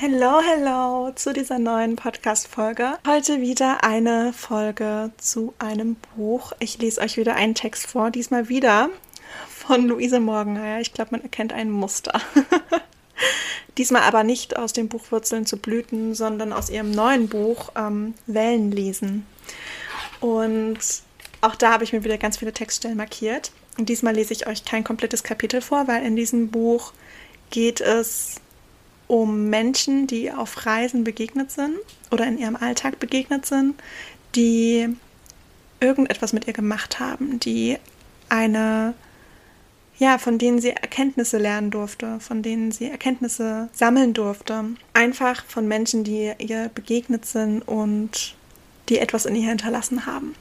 Hello, 0.00 0.40
hello 0.40 1.10
zu 1.16 1.32
dieser 1.32 1.58
neuen 1.58 1.96
Podcast-Folge. 1.96 2.98
Heute 3.04 3.40
wieder 3.40 3.82
eine 3.82 4.32
Folge 4.32 5.10
zu 5.16 5.54
einem 5.58 5.96
Buch. 6.14 6.52
Ich 6.60 6.78
lese 6.78 7.00
euch 7.00 7.16
wieder 7.16 7.34
einen 7.34 7.56
Text 7.56 7.88
vor, 7.88 8.12
diesmal 8.12 8.48
wieder 8.48 8.90
von 9.48 9.88
Luise 9.88 10.20
Morgenmeier. 10.20 10.80
Ich 10.80 10.94
glaube, 10.94 11.10
man 11.10 11.22
erkennt 11.22 11.52
ein 11.52 11.68
Muster. 11.68 12.20
Diesmal 13.76 14.02
aber 14.02 14.22
nicht 14.22 14.56
aus 14.56 14.72
dem 14.72 14.86
Buch 14.86 15.02
Wurzeln 15.10 15.46
zu 15.46 15.56
Blüten, 15.56 16.14
sondern 16.14 16.52
aus 16.52 16.70
ihrem 16.70 16.92
neuen 16.92 17.28
Buch 17.28 17.70
ähm, 17.74 18.14
Wellen 18.28 18.70
lesen. 18.70 19.26
Und 20.20 20.78
auch 21.40 21.56
da 21.56 21.72
habe 21.72 21.82
ich 21.82 21.92
mir 21.92 22.04
wieder 22.04 22.18
ganz 22.18 22.36
viele 22.36 22.52
Textstellen 22.52 22.96
markiert. 22.96 23.50
Und 23.78 23.88
diesmal 23.88 24.14
lese 24.14 24.32
ich 24.32 24.46
euch 24.46 24.64
kein 24.64 24.84
komplettes 24.84 25.24
Kapitel 25.24 25.60
vor, 25.60 25.88
weil 25.88 26.04
in 26.04 26.14
diesem 26.14 26.52
Buch 26.52 26.92
geht 27.50 27.80
es 27.80 28.36
um 29.08 29.50
Menschen, 29.50 30.06
die 30.06 30.30
auf 30.30 30.66
Reisen 30.66 31.02
begegnet 31.02 31.50
sind 31.50 31.76
oder 32.10 32.26
in 32.26 32.38
ihrem 32.38 32.56
Alltag 32.56 33.00
begegnet 33.00 33.46
sind, 33.46 33.74
die 34.36 34.88
irgendetwas 35.80 36.32
mit 36.32 36.46
ihr 36.46 36.52
gemacht 36.52 37.00
haben, 37.00 37.40
die 37.40 37.78
eine 38.28 38.94
ja, 39.98 40.18
von 40.18 40.38
denen 40.38 40.60
sie 40.60 40.70
Erkenntnisse 40.70 41.38
lernen 41.38 41.70
durfte, 41.70 42.20
von 42.20 42.42
denen 42.42 42.70
sie 42.70 42.88
Erkenntnisse 42.88 43.68
sammeln 43.72 44.14
durfte. 44.14 44.64
Einfach 44.94 45.44
von 45.44 45.66
Menschen, 45.66 46.04
die 46.04 46.32
ihr 46.38 46.70
begegnet 46.72 47.26
sind 47.26 47.62
und 47.62 48.36
die 48.88 48.98
etwas 48.98 49.26
in 49.26 49.34
ihr 49.34 49.48
hinterlassen 49.48 50.06
haben. 50.06 50.36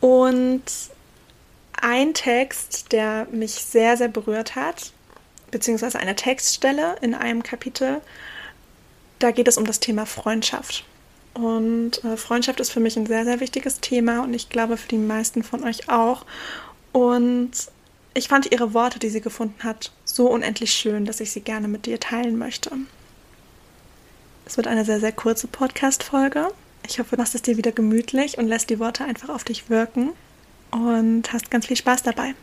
Und 0.00 0.62
ein 1.80 2.12
Text, 2.12 2.90
der 2.92 3.28
mich 3.30 3.52
sehr, 3.52 3.96
sehr 3.96 4.08
berührt 4.08 4.56
hat, 4.56 4.92
beziehungsweise 5.50 5.98
eine 5.98 6.16
Textstelle 6.16 6.96
in 7.00 7.14
einem 7.14 7.42
Kapitel, 7.42 8.00
da 9.18 9.30
geht 9.30 9.48
es 9.48 9.58
um 9.58 9.66
das 9.66 9.80
Thema 9.80 10.06
Freundschaft. 10.06 10.84
Und 11.34 12.02
äh, 12.04 12.16
Freundschaft 12.16 12.60
ist 12.60 12.70
für 12.70 12.80
mich 12.80 12.96
ein 12.96 13.06
sehr, 13.06 13.24
sehr 13.24 13.40
wichtiges 13.40 13.80
Thema 13.80 14.22
und 14.22 14.34
ich 14.34 14.48
glaube 14.48 14.76
für 14.76 14.88
die 14.88 14.98
meisten 14.98 15.42
von 15.42 15.62
euch 15.62 15.88
auch. 15.88 16.24
Und 16.92 17.52
ich 18.14 18.28
fand 18.28 18.50
ihre 18.50 18.74
Worte, 18.74 18.98
die 18.98 19.10
sie 19.10 19.20
gefunden 19.20 19.62
hat, 19.62 19.92
so 20.04 20.28
unendlich 20.28 20.72
schön, 20.72 21.04
dass 21.04 21.20
ich 21.20 21.30
sie 21.30 21.40
gerne 21.40 21.68
mit 21.68 21.86
dir 21.86 22.00
teilen 22.00 22.36
möchte. 22.36 22.72
Es 24.44 24.56
wird 24.56 24.66
eine 24.66 24.84
sehr, 24.84 24.98
sehr 24.98 25.12
kurze 25.12 25.46
Podcast-Folge. 25.46 26.48
Ich 26.86 26.98
hoffe, 26.98 27.14
du 27.14 27.22
machst 27.22 27.36
es 27.36 27.42
dir 27.42 27.56
wieder 27.56 27.70
gemütlich 27.70 28.38
und 28.38 28.48
lässt 28.48 28.68
die 28.70 28.80
Worte 28.80 29.04
einfach 29.04 29.28
auf 29.28 29.44
dich 29.44 29.70
wirken 29.70 30.10
und 30.72 31.32
hast 31.32 31.50
ganz 31.50 31.66
viel 31.66 31.76
Spaß 31.76 32.02
dabei. 32.02 32.34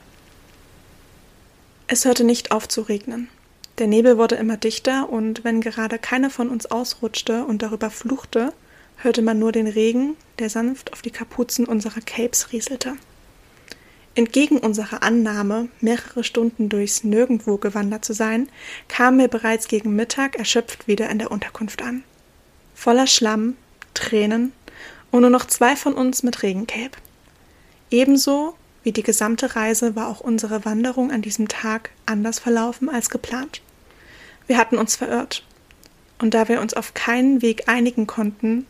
Es 1.89 2.03
hörte 2.03 2.25
nicht 2.25 2.51
auf 2.51 2.67
zu 2.67 2.81
regnen. 2.81 3.29
Der 3.77 3.87
Nebel 3.87 4.17
wurde 4.17 4.35
immer 4.35 4.57
dichter 4.57 5.09
und 5.09 5.45
wenn 5.45 5.61
gerade 5.61 5.97
keiner 5.97 6.29
von 6.29 6.49
uns 6.49 6.65
ausrutschte 6.65 7.45
und 7.45 7.61
darüber 7.61 7.89
fluchte, 7.89 8.51
hörte 8.97 9.21
man 9.21 9.39
nur 9.39 9.53
den 9.53 9.67
Regen, 9.67 10.17
der 10.39 10.49
sanft 10.49 10.91
auf 10.91 11.01
die 11.01 11.11
Kapuzen 11.11 11.65
unserer 11.65 12.01
Capes 12.01 12.51
rieselte. 12.51 12.95
Entgegen 14.15 14.57
unserer 14.57 15.01
Annahme, 15.01 15.69
mehrere 15.79 16.25
Stunden 16.25 16.67
durchs 16.67 17.05
Nirgendwo 17.05 17.57
gewandert 17.57 18.03
zu 18.03 18.13
sein, 18.13 18.49
kamen 18.89 19.19
wir 19.19 19.29
bereits 19.29 19.69
gegen 19.69 19.95
Mittag 19.95 20.35
erschöpft 20.35 20.87
wieder 20.87 21.09
in 21.09 21.19
der 21.19 21.31
Unterkunft 21.31 21.83
an. 21.83 22.03
Voller 22.75 23.07
Schlamm, 23.07 23.55
Tränen 23.93 24.51
und 25.11 25.21
nur 25.21 25.29
noch 25.29 25.45
zwei 25.45 25.77
von 25.77 25.93
uns 25.93 26.21
mit 26.23 26.43
Regencape. 26.43 26.97
Ebenso 27.91 28.55
wie 28.87 28.93
die 28.93 29.03
gesamte 29.03 29.53
Reise 29.57 29.97
war 29.97 30.07
auch 30.07 30.21
unsere 30.21 30.63
Wanderung 30.63 31.11
an 31.11 31.21
diesem 31.21 31.49
Tag 31.49 31.89
anders 32.05 32.39
verlaufen 32.39 32.87
als 32.87 33.09
geplant. 33.09 33.61
Wir 34.47 34.57
hatten 34.57 34.77
uns 34.77 34.95
verirrt. 34.95 35.43
Und 36.19 36.33
da 36.33 36.47
wir 36.47 36.61
uns 36.61 36.73
auf 36.73 36.93
keinen 36.93 37.41
Weg 37.41 37.67
einigen 37.67 38.07
konnten, 38.07 38.65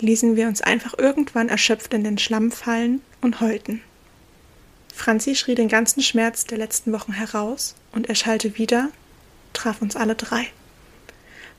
ließen 0.00 0.36
wir 0.36 0.48
uns 0.48 0.60
einfach 0.60 0.92
irgendwann 0.98 1.48
erschöpft 1.48 1.94
in 1.94 2.04
den 2.04 2.18
Schlamm 2.18 2.52
fallen 2.52 3.00
und 3.22 3.40
heulten. 3.40 3.80
Franzi 4.94 5.34
schrie 5.34 5.54
den 5.54 5.68
ganzen 5.68 6.02
Schmerz 6.02 6.44
der 6.44 6.58
letzten 6.58 6.92
Wochen 6.92 7.14
heraus 7.14 7.74
und 7.92 8.10
er 8.10 8.16
schallte 8.16 8.58
wieder, 8.58 8.90
traf 9.54 9.80
uns 9.80 9.96
alle 9.96 10.14
drei. 10.14 10.46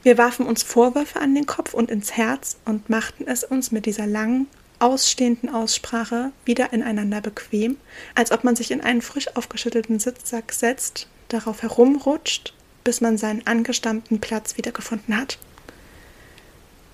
Wir 0.04 0.20
warfen 0.20 0.46
uns 0.46 0.62
Vorwürfe 0.62 1.20
an 1.20 1.34
den 1.34 1.48
Kopf 1.48 1.74
und 1.74 1.90
ins 1.90 2.12
Herz 2.12 2.58
und 2.66 2.88
machten 2.88 3.26
es 3.26 3.44
uns 3.44 3.72
mit 3.72 3.88
dieser 3.88 4.06
langen, 4.06 4.46
ausstehenden 4.80 5.50
Aussprache 5.50 6.32
wieder 6.46 6.74
ineinander 6.74 7.22
bequem, 7.22 7.78
als 8.14 8.32
ob 8.32 8.44
man 8.44 8.56
sich 8.56 8.72
in 8.72 8.82
einen 8.82 9.02
frisch 9.02 9.36
aufgeschüttelten 9.36 10.00
Sitzsack 10.00 10.52
setzt, 10.52 11.08
darauf 11.30 11.62
herumrutscht, 11.62 12.54
bis 12.84 13.02
man 13.02 13.18
seinen 13.18 13.46
angestammten 13.48 14.20
Platz 14.20 14.58
wiedergefunden 14.58 15.18
hat. 15.18 15.38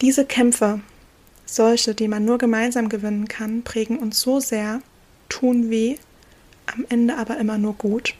Diese 0.01 0.25
Kämpfe, 0.25 0.79
solche, 1.45 1.93
die 1.93 2.07
man 2.07 2.25
nur 2.25 2.37
gemeinsam 2.37 2.89
gewinnen 2.89 3.27
kann, 3.27 3.63
prägen 3.63 3.99
uns 3.99 4.21
so 4.21 4.39
sehr, 4.39 4.81
tun 5.29 5.69
weh 5.69 5.97
am 6.65 6.85
Ende 6.89 7.17
aber 7.17 7.37
immer 7.37 7.57
nur 7.57 7.73
gut. 7.73 8.15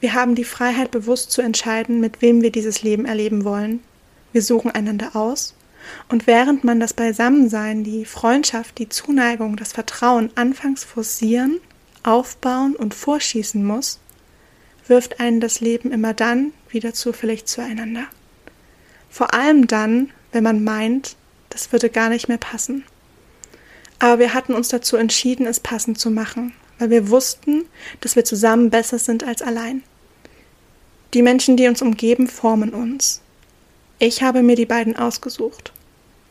Wir 0.00 0.14
haben 0.14 0.34
die 0.34 0.44
Freiheit, 0.44 0.90
bewusst 0.90 1.32
zu 1.32 1.42
entscheiden, 1.42 2.00
mit 2.00 2.22
wem 2.22 2.40
wir 2.40 2.52
dieses 2.52 2.82
Leben 2.82 3.04
erleben 3.04 3.44
wollen. 3.44 3.80
Wir 4.32 4.42
suchen 4.42 4.70
einander 4.70 5.16
aus. 5.16 5.54
Und 6.08 6.26
während 6.26 6.64
man 6.64 6.80
das 6.80 6.94
Beisammensein, 6.94 7.84
die 7.84 8.04
Freundschaft, 8.04 8.78
die 8.78 8.88
Zuneigung, 8.88 9.56
das 9.56 9.72
Vertrauen 9.72 10.30
anfangs 10.34 10.84
forcieren, 10.84 11.60
aufbauen 12.02 12.74
und 12.76 12.94
vorschießen 12.94 13.64
muss, 13.64 13.98
wirft 14.86 15.20
einen 15.20 15.40
das 15.40 15.60
Leben 15.60 15.92
immer 15.92 16.14
dann 16.14 16.52
wieder 16.70 16.94
zufällig 16.94 17.46
zueinander. 17.46 18.04
Vor 19.10 19.34
allem 19.34 19.66
dann, 19.66 20.10
wenn 20.32 20.44
man 20.44 20.64
meint, 20.64 21.16
das 21.50 21.72
würde 21.72 21.90
gar 21.90 22.08
nicht 22.08 22.28
mehr 22.28 22.38
passen. 22.38 22.84
Aber 23.98 24.18
wir 24.18 24.34
hatten 24.34 24.54
uns 24.54 24.68
dazu 24.68 24.96
entschieden, 24.96 25.46
es 25.46 25.60
passend 25.60 25.98
zu 25.98 26.10
machen, 26.10 26.52
weil 26.78 26.90
wir 26.90 27.10
wussten, 27.10 27.64
dass 28.00 28.16
wir 28.16 28.24
zusammen 28.24 28.70
besser 28.70 28.98
sind 28.98 29.24
als 29.24 29.42
allein. 29.42 29.82
Die 31.14 31.22
Menschen, 31.22 31.56
die 31.56 31.66
uns 31.66 31.82
umgeben, 31.82 32.28
formen 32.28 32.74
uns. 32.74 33.22
Ich 33.98 34.22
habe 34.22 34.42
mir 34.42 34.56
die 34.56 34.66
beiden 34.66 34.96
ausgesucht, 34.96 35.72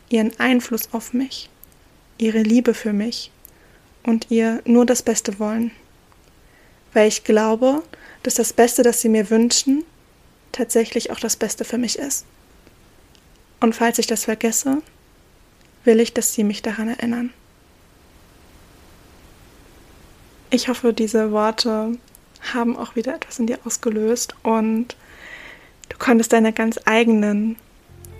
ihren 0.08 0.38
Einfluss 0.38 0.88
auf 0.92 1.12
mich, 1.12 1.50
ihre 2.18 2.42
Liebe 2.42 2.74
für 2.74 2.92
mich 2.92 3.30
und 4.02 4.30
ihr 4.30 4.62
nur 4.64 4.86
das 4.86 5.02
Beste 5.02 5.38
wollen, 5.38 5.70
weil 6.92 7.08
ich 7.08 7.24
glaube, 7.24 7.82
dass 8.22 8.34
das 8.34 8.52
Beste, 8.52 8.82
das 8.82 9.00
sie 9.00 9.08
mir 9.08 9.30
wünschen, 9.30 9.84
tatsächlich 10.52 11.10
auch 11.10 11.20
das 11.20 11.36
Beste 11.36 11.64
für 11.64 11.78
mich 11.78 11.98
ist. 11.98 12.24
Und 13.60 13.74
falls 13.74 13.98
ich 13.98 14.06
das 14.06 14.24
vergesse, 14.24 14.82
will 15.84 16.00
ich, 16.00 16.14
dass 16.14 16.34
sie 16.34 16.44
mich 16.44 16.62
daran 16.62 16.88
erinnern. 16.88 17.32
Ich 20.50 20.68
hoffe, 20.68 20.92
diese 20.92 21.30
Worte 21.32 21.98
haben 22.52 22.76
auch 22.76 22.96
wieder 22.96 23.14
etwas 23.14 23.38
in 23.38 23.46
dir 23.46 23.58
ausgelöst 23.64 24.34
und 24.42 24.96
du 25.88 25.98
konntest 25.98 26.32
deine 26.32 26.52
ganz 26.52 26.78
eigenen 26.86 27.56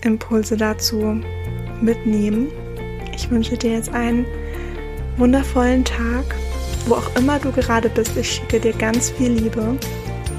Impulse 0.02 0.56
dazu 0.56 1.22
mitnehmen. 1.80 2.48
Ich 3.14 3.30
wünsche 3.30 3.56
dir 3.56 3.72
jetzt 3.72 3.92
einen 3.92 4.26
wundervollen 5.16 5.84
Tag, 5.84 6.24
wo 6.86 6.94
auch 6.94 7.16
immer 7.16 7.38
du 7.38 7.50
gerade 7.52 7.88
bist. 7.88 8.16
Ich 8.16 8.32
schicke 8.32 8.60
dir 8.60 8.72
ganz 8.72 9.10
viel 9.10 9.32
Liebe 9.32 9.76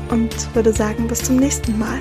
und 0.09 0.55
würde 0.55 0.73
sagen, 0.73 1.07
bis 1.07 1.23
zum 1.23 1.37
nächsten 1.37 1.77
Mal. 1.77 1.99